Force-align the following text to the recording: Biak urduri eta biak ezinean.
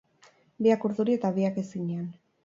Biak 0.67 0.87
urduri 0.87 1.13
eta 1.17 1.31
biak 1.35 1.59
ezinean. 1.63 2.09